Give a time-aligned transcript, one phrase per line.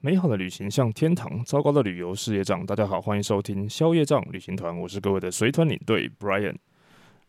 [0.00, 2.64] 美好的旅行像天堂，糟糕的旅游是业障。
[2.64, 6.54] 大家好，欢迎收听宵夜障旅行团，我是各位的随团领队 Brian。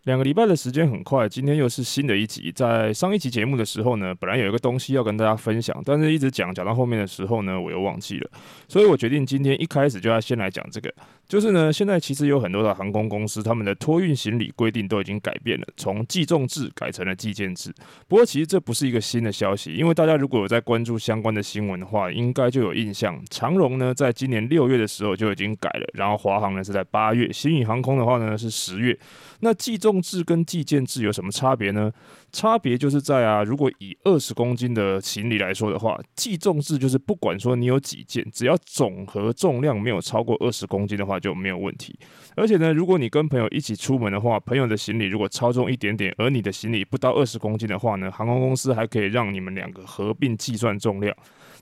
[0.06, 2.50] 两个礼拜的时间很快，今天又是新的一集。
[2.54, 8.32] 在上一集节目的时候呢，本来有一个东西要跟大家分享，但是一直讲讲到后面的时候呢，我又忘记了，
[8.70, 10.94] 所以我决定今天一开始就要先来讲这个。
[11.28, 17.72] 就是呢，现在其实有很多的航空公司，他们的托运行李规定都已经改变了，从计重制改成了计件制。
[18.08, 23.22] 不过其实这不是一个新的消息，因为大家如果有在关注相关的新闻的话，应该就有印象。
[23.30, 28.98] 长荣呢，在今年六月的时候就已经改了，然后华航呢是在八月，新宇航空的话呢是十月。
[29.42, 31.92] 那计重重制跟计件制有什么差别呢？
[32.32, 41.98] 差别就是在啊，如果以二十公斤的行李来说的话，计重制就是不管说你有几件，只要总和重量没有超过二十公斤的话就没有问题。
[42.36, 51.16] 而且呢，如果你跟朋友一起出门的话，朋友的行李如果超重一点点，而你的行李不到二十公斤的话呢，航空公司还可以让你们两个合并计算重量。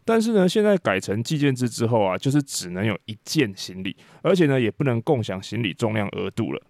[0.04, 6.62] 但是呢，现在改成计件制之后啊，就是只能有一件行李，而且呢，也不能共享行李重量额度了。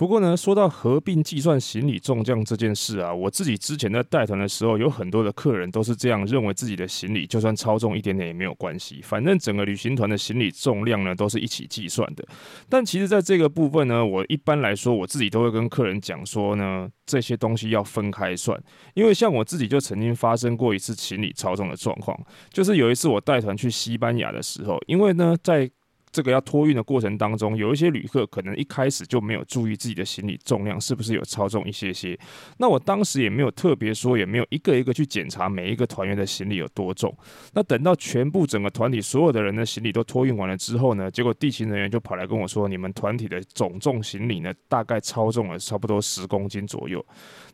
[0.00, 12.26] 不过呢，说到合并计算行李重量这件事啊，我自己之前在带团的时候，有很多的客人都是这样认为，自己的行李就算超重一点点也没有关系，反正整个旅行团的行李重量呢都是一起计算的。
[12.66, 18.58] 但其实在这个部分呢，我一般来说我自己都会跟客人讲说呢，这些东西要分开算，
[18.94, 22.18] 因为像我自己就曾经发生过一次行李超重的状况，
[22.50, 25.70] 就是有一次我带团去西班牙的时候，因为呢在
[26.12, 32.18] 这个要托运的过程当中，有一些旅客可能一开始就没有注意自己的行李重量是不是有超重一些些。
[32.58, 37.16] 那我当时也没有特别说，也没有一个一个去检查每一个团员的行李有多重。
[37.52, 47.04] 那等到全部整个团体所有的人的行李都托运完了之后呢，结果地勤人员就跑来跟我说，你们团体的总重行李呢，大概超重了差不多十公斤左右。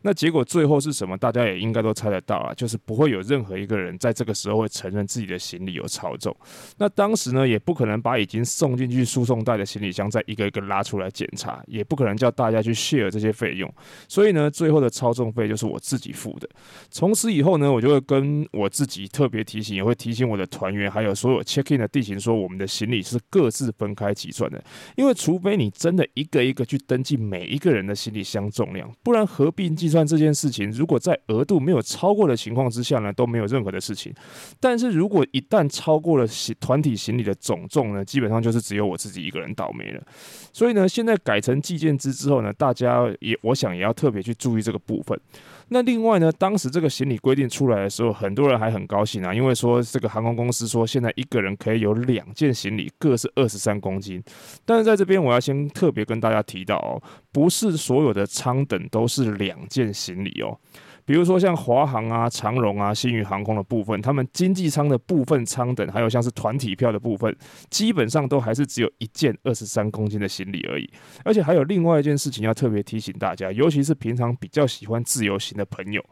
[0.01, 1.17] 那结果最后是什么？
[1.17, 6.35] 大家也应该都猜得到啊，就是不会有任何一个人在这个时候会承认自己的行李有超重。
[6.77, 13.71] 那当时呢，也不可能把已经送进去输送带的行李箱再一个一个拉出来检查，也不可能叫大家去 share 这些费用，
[14.07, 16.49] 所以呢，最后的超重费就是我自己付的。
[16.89, 24.63] 从此以后呢，我就会跟我自己特别提醒，也会提醒我的团员，还有所有 check in 的地勤说，我们的行李是各自分开计算的，
[24.95, 34.13] 因为除非你真的一个一个去登记每一个人的行李箱重量，不然合并计算这件事情，如果在额度没有超过的情况之下呢，都没有任何的事情。
[34.59, 40.01] 但是如果一旦超过了行团体行李的总重呢，基本上就是只有我自己一个人倒霉了，
[40.51, 45.19] 所以呢，现在改成计件制之后呢，大家也我想也要特别去注意这个部分。
[45.69, 54.23] 那另外呢，当时这个行李规定出来的时候，很多人还很高兴啊，因为说这个航空公司说现在一个人可以有两件行李，各是二十三公斤。
[54.65, 57.01] 但是在这边我要先特别跟大家提到哦，
[57.33, 60.57] 不是所有的舱等都是两件行李哦。
[61.07, 67.33] 比如说像华航啊、长荣啊、新宇航空的部分，他们经济舱的部分舱等，还有像是团体票的部分，
[67.69, 70.89] 基本上都还是只有一件二十三公斤的行李而已。
[71.23, 76.03] 而且还有另外一件事情要特别提醒大家，尤其是平常比较喜欢自由行的朋友。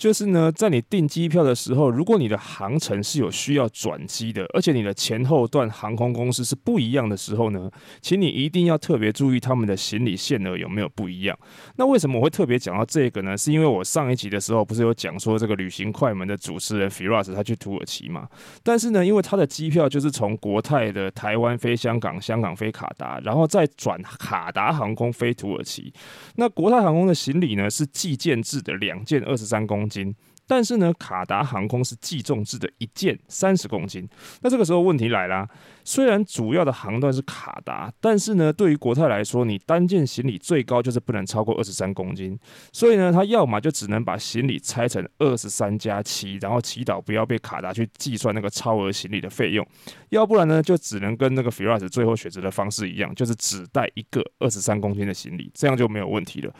[0.00, 11.38] 就是呢，在你订机票的时候，如果你的航程是有需要转机的，而且你的前后段航空公司是不一样的时候呢，请你一定要特别注意他们的行李限额有没有不一样。
[11.76, 13.36] 那为什么我会特别讲到这个呢？
[13.36, 18.26] 是因为我上一集的时候不是有讲说这个旅行快门的主持人 Firas 他去土耳其嘛？
[18.62, 25.92] 但是呢，因为他的机票就是从国泰的台湾飞香港，香港飞卡达，然后再转卡达航空飞土耳其。
[26.36, 30.14] 那国泰航空的行李呢是计件制的两件二十三公斤。
[30.46, 34.08] 但是呢，卡达航空是计重制的，一件三十公斤。
[34.42, 35.48] 那这个时候问题来啦，
[35.84, 42.36] 虽然主要的航段是卡达，但是呢，对于国泰来说，你单件行李最高就是不能超过二十三公斤。
[42.72, 49.64] 所以呢，他要么就只能把行李拆成二十三加七，然后祈祷不要被卡达去计算那个超额行李的费用；
[50.08, 56.52] 要不然呢，就只能跟那个 Firas 最后选择的方式一样，就是只带一个二十三公斤的行李，这样就没有问题了。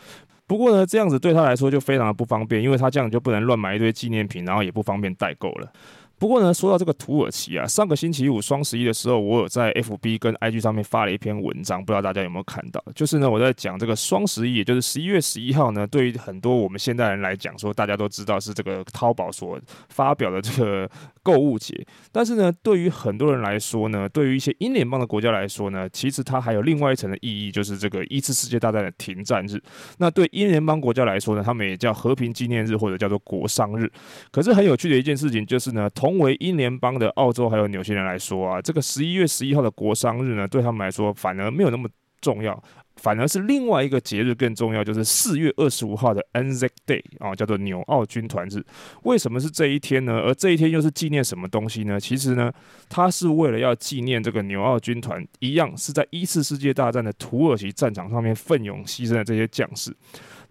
[0.50, 5.72] 不过呢，这样子对他来说就非常的不方便，因为他这样就不能乱买一堆纪念品，然后也不方便代购了。
[6.20, 12.84] 不过呢，说到这个土耳其啊，上个星期五双十一的时候，我有在 FB 跟 IG 上面发了一篇文章，不知道大家有没有看到？
[12.94, 19.58] 就是呢，我在讲这个双十一，也就是十一月十一号呢，对于很多我们现代人来讲，说大家都知道是这个淘宝所
[19.88, 20.86] 发表的这个
[21.22, 21.74] 购物节。
[22.12, 29.58] 但是呢，对于很多人来说呢，对于一些英联邦的国家来说呢，其实它还有另外一层的意义，就是这个一次世界大战的停战日。
[29.96, 33.90] 那对英联邦国家来说呢，他们也叫和平纪念日或者叫做国殇日。
[34.30, 41.88] 可是很有趣的一件事情就是呢，同同为英联邦的澳洲还有纽西兰来说啊，这个十一月十一号的国殤日呢，对他们来说反而没有那么
[42.20, 42.60] 重要。
[42.96, 48.62] 反而是另外一个节日更重要，就是四月二十五号的 NZ Day 啊，叫做纽奥军团日。
[49.04, 50.18] 为什么是这一天呢？
[50.18, 51.98] 而这一天又是纪念什么东西呢？
[51.98, 52.52] 其实呢，
[52.90, 59.96] 它是为了要纪念这个纽奥军团，一样是在一次世界大战的土耳其战场上面奋勇牺牲的这些将士。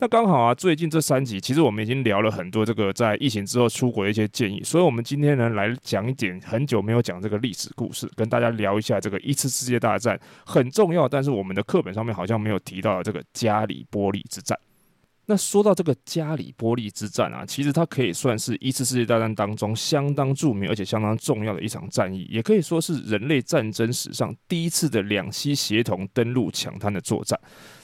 [0.02, 14.58] 那刚好啊，最近这三集其实我们已经聊了很多这个在疫情之后出国的一些建议，所以我们今天呢来讲一点很久没有讲这个历史故事，跟大家聊一下这个一次世界大战很重要，但是我们的课本上面好像没有提到这个加里波利之战。
[15.30, 27.40] 那说到这个加里波利之战啊，其实它可以算是一次世界大战当中相当著名而且相当重要的一场战役，也可以说是人类战争史上第一次的两栖协同登陆抢滩的作战。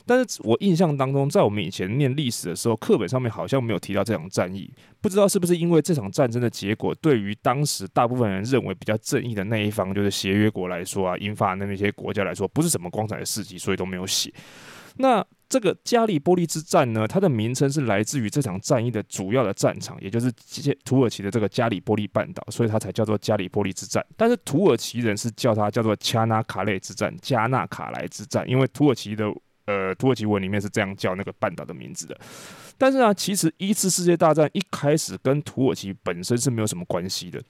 [0.07, 4.67] 但是我印象当中，在我们以前念历史的时候，课本上面好像没有提到这场战役，
[4.99, 14.33] 不知道是不是因为这场战争的结果对于当时大部分人认为比较正义的那一方，就是协约国来说啊，英法的那些国家来说，不是什么光彩的事迹，所以都没有写。
[14.97, 20.31] 那这个加里波利之战呢，它的名称是来自于这场战役的主要的战场，也就是
[20.83, 24.05] 土耳其的这个加里波利半岛，所以它才叫做加里波利之战。
[24.17, 29.25] 但是土耳其人是叫它叫做恰纳卡雷之战、加纳卡莱之战，因为土耳其的
[29.65, 32.19] 呃土耳其文里面是这样叫那个半岛的名字的。
[32.77, 37.41] 但是啊，其实一次世界大战一开始跟土耳其本身是没有什么关系的。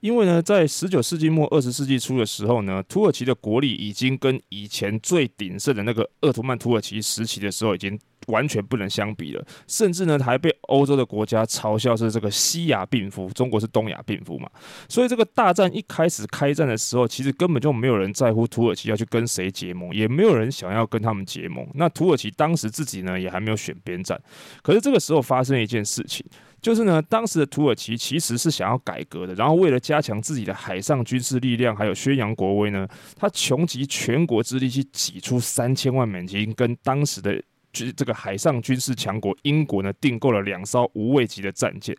[0.00, 7.98] 因为呢，在十九世纪末二十世纪初的时候呢，土耳其的国力已经跟以前最鼎盛的那个鄂图曼土耳其时期的时候已经
[8.28, 14.48] 完全不能相比了，甚至呢还被欧洲的国家嘲笑是这个西亚病夫，中国是东亚病夫嘛。
[14.88, 21.66] 所以这个大战一开始开战的时候，其实根本就没有人在乎土耳其要去跟谁结盟，也没有人想要跟他们结盟。
[21.74, 24.20] 那土耳其当时自己呢也还没有选边站，
[24.62, 26.24] 可是这个时候发生一件事情。
[26.60, 37.42] 就是呢，当时的土耳其其实是想要改革的，然后为了加强自己的海上军事力量，还有宣扬国威呢，他穷极全国之力去挤出三千万美金，跟当时的。
[37.92, 41.96] 这个海上军事强国英国呢，订购了两艘无畏级的战舰，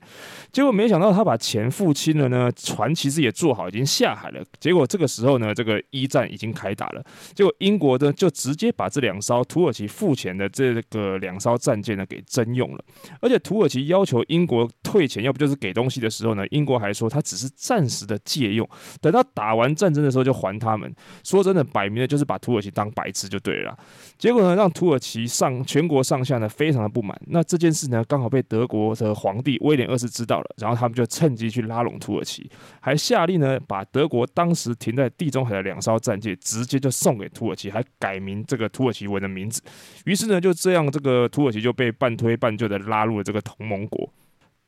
[0.51, 4.43] 结果没想到他把钱付清了呢，船其实也做好，已经下海了。
[4.59, 7.03] 结果这个时候呢，这个一战已经开打了。
[7.33, 12.83] 结果英国呢，就直接把这两艘土耳其付钱的这个两艘战舰呢给征用了。
[13.21, 18.67] 而且土耳其要求英国退钱，要不就是给东西的时候呢，英国还说他只是暂时的借用，
[18.99, 20.93] 等到打完战争的时候就还他们。
[21.23, 23.77] 说真的，摆明了就是把土耳其当白痴就对了。
[24.17, 25.63] 结果呢，让土耳其上。
[25.69, 32.49] 全国上下呢非常的不满，那这件事呢刚好被德国的皇帝威廉二世知道了，然后他们就趁机去拉拢土耳其，
[32.79, 39.61] 还下令呢把德国当时停在地中海的两艘战舰直接就送给土耳其，还改名这个土耳其文的名字，
[40.05, 44.11] 于是呢就这样这个土耳其就被半推半就的拉入了这个同盟国。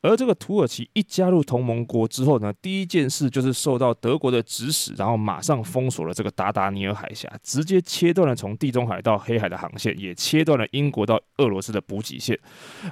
[0.02, 12.36] 而这个土耳其一加入同盟国之后呢，第一件事就是受到德国的指使，然后马上封锁了这个达达尼尔海峡，直接切断了从地中海到黑海的航线，也切断了英国到俄罗斯的补给线。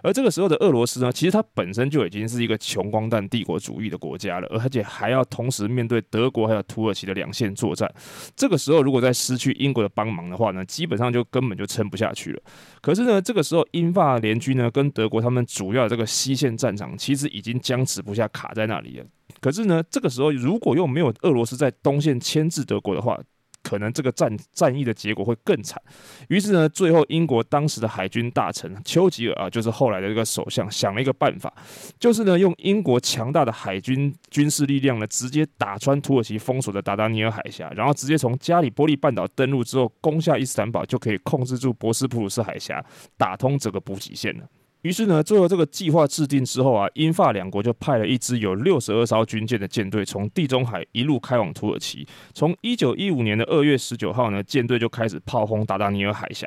[0.05, 7.93] 而这个时候的俄罗斯呢，其实它本身就已经是一个穷光蛋帝国主义的国家了，而且还要同时面对德国还有土耳其的两线作战。
[8.37, 12.41] 这个时候如果再失去英国的帮忙的话呢，基本上就根本就撑不下去了。
[12.81, 16.97] 可是呢，这个时候英法联军呢跟德国他们主要的这个西线战场。
[17.00, 19.06] 其实已经僵持不下，卡在那里了。
[19.41, 23.19] 可是呢，这个时候如果又没有俄罗斯在东线牵制德国的话，
[23.62, 25.81] 可能这个战战役的结果会更惨。
[26.29, 31.50] 于是呢，最后英国当时的海军大臣丘吉尔啊，就是后来的这个首相，想了一个办法，
[31.99, 42.84] 就是呢，用英国强大的海军军事力量呢，直接打穿土耳其封锁的达达尼尔海峡，然后直接从加里波利半岛登陆之后，攻下伊斯坦堡，就可以控制住博斯普鲁斯海峡，
[43.17, 44.44] 打通整个补给线了。
[44.82, 52.06] 于是呢，最后这个计划制定之后啊，英法两国就派了一支有六十二艘军舰的舰队，从地中海一路开往土耳其。
[52.32, 56.46] 从一九一五年的二月十九号呢，舰队就开始炮轰达达尼尔海峡。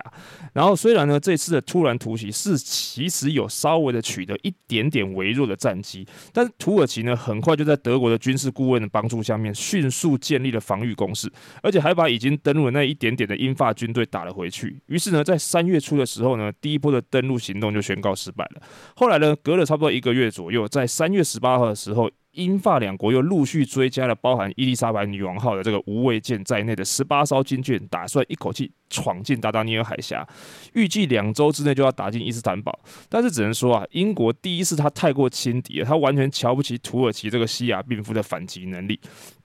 [0.54, 14.82] 然后虽然呢，这次的突然突袭是其实有稍微的取得一点点微弱的战绩，但是土耳其呢，很快就在德国的军事顾问的帮助下面，迅速建立了防御工事，而且还把已经登陆的那一点点的英法军队打了回去。
[14.88, 18.62] 于是呢，在三月初的时候呢，第一波的登陆行动就宣告失败了。
[18.96, 30.28] 后来呢，隔了差不多一个月左右，在三月十八号的时候，英法两国又陆续追加了包含伊丽莎白女王号的这个无畏舰在内的十八艘军舰，打算一口气闯进达达尼尔海峡，
[30.74, 32.78] 预计两周之内就要打进伊斯坦堡。
[33.08, 38.96] 但是只能说啊，英国第一是他太过轻敌了，他完全瞧不起土耳其这个西亚病夫的反击能力；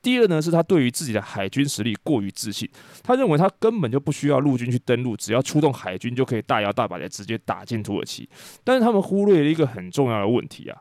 [0.01, 2.67] 第二呢，是他对于自己的海军实力过于自信，
[3.03, 8.27] 他认为他根本就不需要陆军去登陆，只要出动海军就可以大摇大摆的直接打进土耳其。
[8.65, 10.79] 但是他们忽略了一个很重要的问题啊。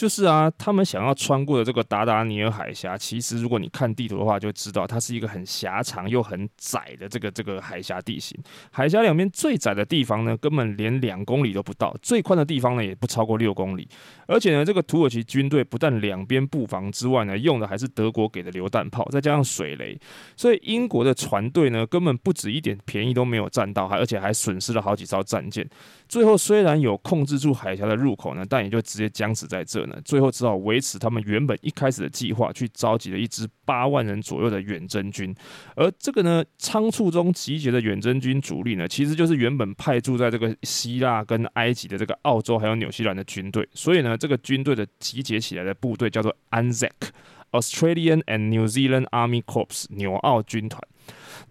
[0.00, 8.34] 就是啊，他们想要穿过的这个达达尼尔海峡，其实如果你看地图的话，就知道它是一个很狭长又很窄的这个这个海峡地形。
[8.72, 13.86] 海峡两边最窄的地方呢，根本连两公里都不到；最宽的地方呢，也不超过六公里。
[14.26, 20.00] 而且呢，这个土耳其军队不但两边布防之外呢，用的还是德国给的榴弹炮，再加上水雷，
[20.34, 25.68] 所以英国的船队呢，根本不止一点便宜都没有占到，还而且还损失了好几艘战舰。
[26.08, 30.00] 最后虽然有控制住海峡的入口呢，但也就直接僵死在这呢。
[30.02, 35.34] 最后只好维持他们原本一开始的计划，去召集了一支八万人左右的远征军。
[35.76, 43.68] 而这个呢，仓促中集结的远征军主力呢，其实就是原本派驻在这个希腊跟埃及的这个澳洲还有纽西兰的军队。
[43.74, 50.80] 所以呢，这个军队的集结起来的部队叫做 ANZAC（Australian and New Zealand Army Corps） 纽澳军团。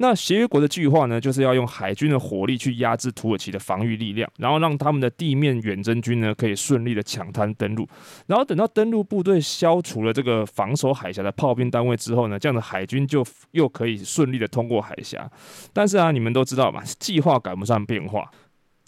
[0.01, 7.85] 那协约国的计划呢，就是要用海军的火力去压制土耳其的防御力量，然后让他们的地面远征军呢可以顺利的抢滩登陆，
[8.25, 15.29] 然后等到登陆部队消除了这个防守海峡的炮兵单位之后呢，这样的海军就又可以顺利的通过海峡。
[15.73, 18.31] 但是啊，你们都知道嘛，计划赶不上变化。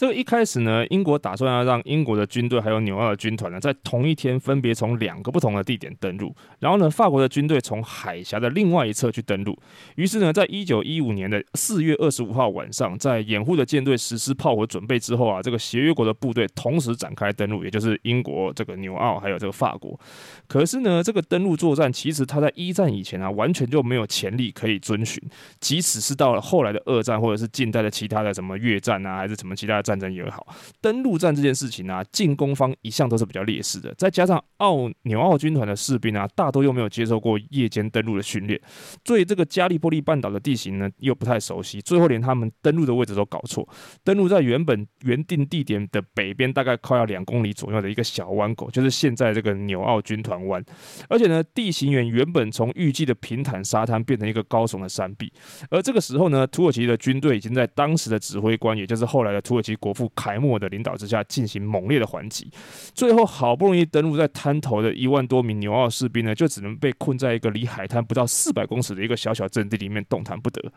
[0.02, 9.56] 这个一开始呢，英国打算要让英国的军队还有纽澳的军团呢，在同一天分别从两个不同的地点登陆，然后呢，法国的军队从海峡的另外一侧去登陆。
[9.98, 20.00] 于是呢，在一九一五年的四月二十五号晚上，在掩护的舰队实施炮火准备之后啊，这个协约国的部队同时展开登陆，也就是英国、这个纽澳还有这个法国。
[20.48, 25.22] 可是呢，这个登陆作战其实它在一战以前啊，完全就没有潜力可以遵循，
[25.60, 29.91] 即使是到了后来的二战或者是近代的其他的什么越战啊，还是什么其他的。
[29.91, 30.48] 战战争也好，
[30.80, 33.94] 登陆战这件事情啊，进攻方一向都是比较劣势的。
[33.98, 38.58] 再加上澳纽澳军团的士兵啊，大多又没有接受过夜间登陆的训练，
[39.04, 43.68] 对这个加利波利半岛的地形呢又不太熟悉，最后连他们登陆的位置都搞错，
[44.06, 50.64] 登陆在原本原定地点的北边，大概快要两公里左右的一个小弯口，就是现在这个纽澳军团湾。
[51.10, 55.34] 而且呢，地形原原本从预计的平坦沙滩变成一个高耸的山壁。
[55.70, 59.72] 而这个时候呢，土耳其的军队已经在当时的指挥官，也就是后来的土耳其。
[59.82, 62.50] 国父凯末的领导之下进行猛烈的还击，
[62.96, 70.72] 最后好不容易登陆在滩头的一万多名牛澳士兵呢，就只能被困在一个离海滩不到四百公尺的一个小小阵地里面动弹不得。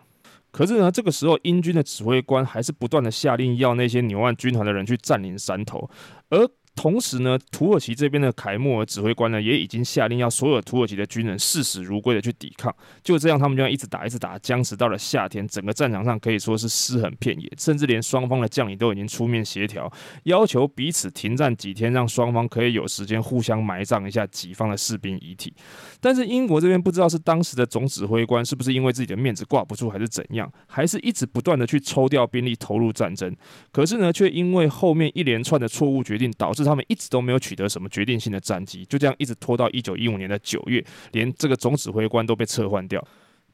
[0.50, 5.88] 可是呢，这个时候英军的指挥官还是不断的下令要那些牛岸军团的人去占领山头，
[6.30, 6.50] 而。
[6.74, 12.74] 同时呢，土耳其这边的凯莫尔指挥官呢，也已经下令要所有土耳其的军人视死如归的去抵抗。
[13.02, 19.90] 就这样，他们就要一直打，一直打，僵持到了夏天，整个战场上可以说是尸横遍野，甚至连双方的将领都已经出面协调，
[20.24, 25.54] 要求彼此停战几天，让双方可以有时间互相埋葬一下己方的士兵遗体。
[26.00, 33.34] 但是英国这边不知道是当时的总指挥官是不是因为自己的面子挂不住，还是怎样，还是一直不断的去抽调兵力投入战争。
[33.70, 43.06] 可是呢，却因为后面一连串的错误决定，导致他们一直都没有取得什么决定性的战绩，就这样一直拖到一九一五年的九月，连这个总指挥官都被撤换掉。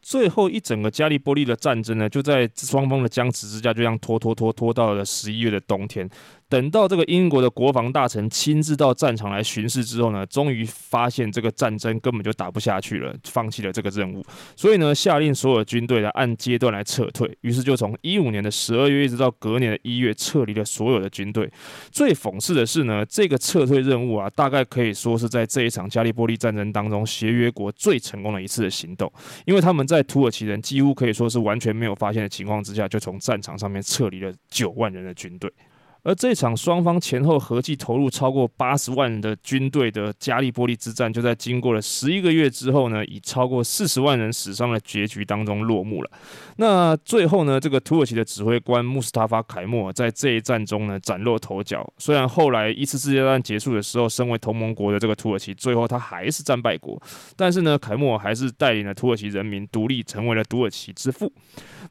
[0.03, 6.09] 最后一整个加利波利的战争呢，就在双方的僵持之下，就这样拖拖拖拖到了十一月的冬天。
[6.51, 14.21] 等到这个英国的国防大臣亲自到战场来巡视之后呢，终于发现这个战争根本就打不下去了，放弃了这个任务。
[14.57, 17.39] 所以呢，下令所有军队来按阶段来撤退。
[17.43, 21.49] 于是就从一五年的十二月一直到隔年的一月，撤离了所有的军队。
[21.93, 29.11] 最讽刺的是呢，这个撤退任务啊，大概可以说是在这一场加利波利战争当中，协约国最成功的一次的行动，
[29.47, 35.49] 因为他们在土耳其人几乎可以说是完全没有发现的情况之下，就从战场上面撤离了九万人的军队。
[36.03, 46.11] 而这场双方前后合计投入超过八十万人的军队的加利波利之战，就在经过了十一个月之后呢，以超过四十万人死伤的结局当中落幕了。
[46.57, 51.87] 那最后呢，这个土耳其的指挥官穆斯塔法凯末尔在这一战中呢崭露头角。
[51.99, 57.01] 虽然后来一次世界大战结束的时候，身为同盟国的这个土耳其最后他还是战败国，
[57.37, 61.33] 但是呢，凯末尔还是带领了土耳其人民独立，成为了土耳其之父。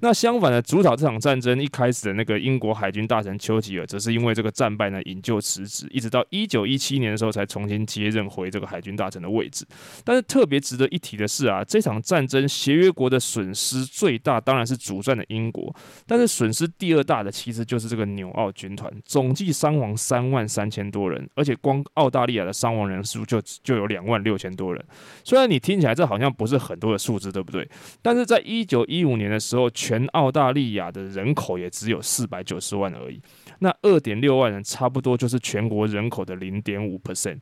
[0.01, 9.65] 那相反的，主导这场战争一开始的那个英国海军大臣丘吉尔，则是因为这个战败呢，引咎辞职，一直到一九一七年的时候才重新接任回这个海军大臣的位置。
[10.03, 15.75] 但是特别值得一提的是啊，这场战争协约国的损失最大当然是主战的英国，
[16.07, 24.83] 但是损失第二大的其实就是这个纽澳军团，总计伤亡三万三千多人，而且光澳大利亚的伤亡人数就就有两万六千多人。
[25.23, 27.67] 虽然你听起来这好像不是很多的数字，对不对？
[28.01, 33.21] 但是在一九一五年的时候，全澳大利亚的人口也只有四百九十万而已，
[33.59, 37.39] 那二点六万人差不多就是全国人口的零点五 percent。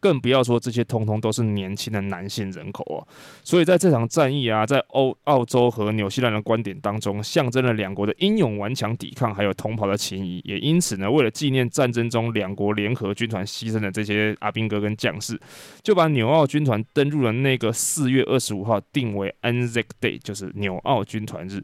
[0.00, 3.06] 更不要说这些通通都是年轻的男性人口哦。
[3.44, 10.42] 所以在这场战役啊，在欧澳洲和纽西兰的观点当中，象征了两国的英勇顽强抵抗，还有同袍的情谊。
[10.44, 15.40] 也因此呢，为了纪念战争中两国联合军团牺牲的这些阿兵哥跟将士，
[15.80, 21.62] 就把纽澳军团登陆的那个四月二十五号定为 Anzac Day，就是纽澳军团日。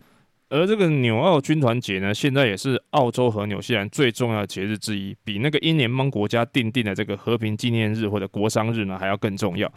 [0.50, 9.72] 而这个纽澳军团节呢，现在也是澳洲和纽西兰最重要的节日之一，比那个英联邦国家定定的这个和平纪念日或者国殇日呢还要更重要。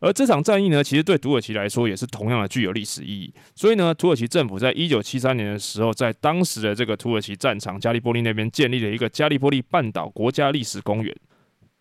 [0.00, 3.32] 而这场战役呢，其实对土耳其来说也是同样的具有历史意义。
[3.54, 11.14] 所以呢，土耳其政府在一九七三年的时候，在当时的这个土耳其战场加利波利那边建立了一个加利波利半岛国家历史公园。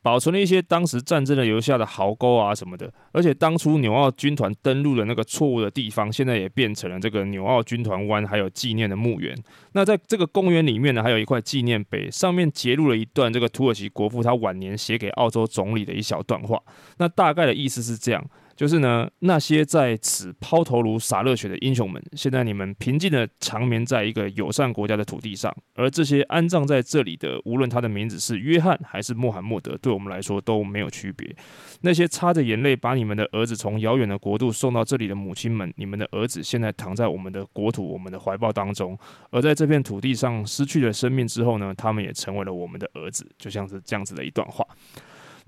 [0.07, 9.37] 保存了一些当时战争的留下的壕沟啊什么的，而且当初纽澳军团登陆的那个错误的地方，现在也变成了这个纽澳军团湾，还有纪念的墓园。
[9.73, 16.57] 那在这个公园里面呢，还有一块纪念碑，上面截录了一段这个土耳其国父他晚年写给澳洲总理的一小段话。
[16.99, 18.25] 那大概的意思是这样。
[18.57, 31.35] 就是呢，那些在此抛头颅洒热血的英雄们，现在你们平静的长眠在一个友善国家的土地上，而这些安葬在这里的，无论他的名字是约翰还是穆罕默德，对我们来说都没有区别。
[31.81, 38.97] 那些擦着眼泪把你们的儿子从遥远的国度送到这里的母亲们，你们的儿子现在躺在我们的国土、我们的怀抱当中，
[39.29, 44.65] 而在这片土地上失去了生命之后呢，他们也成为了我们的儿子，就像是这样子的一段话。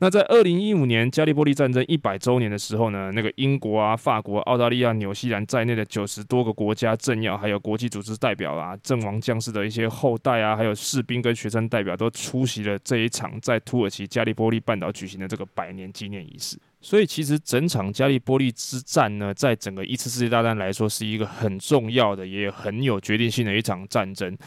[0.02, 16.58] 那在二零一五年加利波利战争一百周年的时候呢，那个英国啊、法国、澳大利亚、纽西兰在内的九十多个国家政要，还有国际组织代表啊、阵亡将士的一些后代啊，还有士兵跟学生代表都出席了这一场在土耳其加利波利半岛举行的这个百年纪念仪式。
[16.82, 24.38] 所以，其实整场加利波利之战呢，在整个一次世界大战来说，是一个很重要的，也很有决定性的一场战争。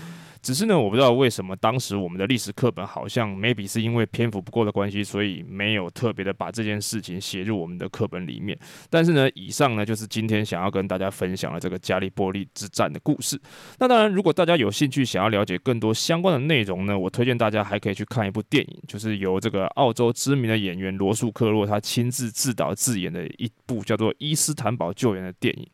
[0.42, 8.58] 只是呢，我不知道为什么当时我们的历史课本好像 maybe 是因为篇幅不够的关系，所以没有特别的把这件事情写入我们的课本里面。
[8.90, 13.40] 但是呢，以上呢就是今天想要跟大家分享的这个加利波利之战的故事。
[13.78, 25.68] 那当然，如果大家有兴趣想要了解更多相关的内容呢，我推荐大家还可以去看一部电影，就是由这个澳洲知名的演员罗素克洛他亲自自导自演的一部叫做《伊斯坦堡救援》的电影。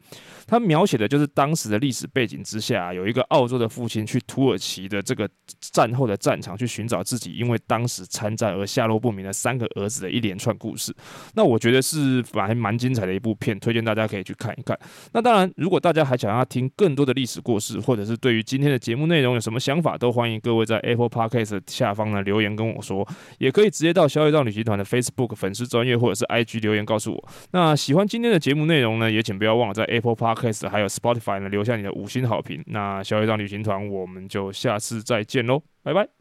[0.46, 5.28] 他描写的就是当时的历史背景之下，有一个澳洲的父亲去土耳其的这个
[5.60, 10.94] 战后的战场去寻找自己因为当时参战而下落不明的三个儿子的一连串故事。
[11.34, 14.78] 那我觉得是还蛮精彩的一部片，推荐大家可以去看一看。
[15.12, 23.06] 那当然，如果大家还想要听更多的历史故事，或者是对于今天的节目内容有什么想法，都欢迎各位在 Apple Podcast 下方呢留言跟我说，
[23.38, 27.28] 也可以直接到消业障旅行团的 Facebook 粉丝专页或者是 IG 留言告诉我。
[27.52, 32.62] 那喜欢今天的节目内容呢，也请不要忘了在 Apple Podcast 还有 Spotify 呢，留下你的五星好评。
[32.66, 36.17] 那消业障旅行团，我们就我下次再见喽，拜拜。